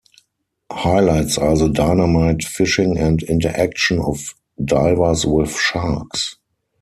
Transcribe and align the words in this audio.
Highlights 0.71 1.37
are 1.37 1.55
the 1.55 1.67
dynamite 1.69 2.43
fishing 2.43 2.97
and 2.97 3.21
interaction 3.21 3.99
of 3.99 4.33
divers 4.65 5.27
with 5.27 5.55
sharks. 5.55 6.37